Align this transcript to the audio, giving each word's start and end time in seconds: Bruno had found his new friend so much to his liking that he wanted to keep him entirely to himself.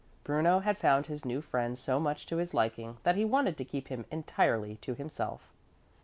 Bruno 0.23 0.61
had 0.61 0.79
found 0.79 1.05
his 1.05 1.25
new 1.25 1.41
friend 1.43 1.77
so 1.77 1.99
much 1.99 2.25
to 2.25 2.37
his 2.37 2.55
liking 2.55 2.97
that 3.03 3.15
he 3.15 3.23
wanted 3.23 3.55
to 3.57 3.63
keep 3.63 3.89
him 3.89 4.05
entirely 4.09 4.77
to 4.77 4.95
himself. 4.95 5.53